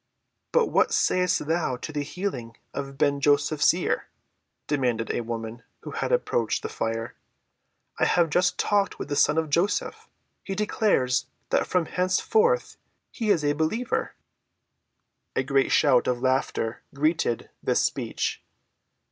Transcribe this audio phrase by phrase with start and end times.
[0.51, 4.07] "But what sayest thou to the healing of Ben‐Joseph's ear?"
[4.65, 7.13] demanded a woman who had approached the fire.
[7.99, 10.07] "I have just talked with the son of Joseph.
[10.43, 12.77] He declares that from henceforth
[13.11, 14.15] he is a believer."
[15.35, 18.41] A great shout of laughter greeted this speech.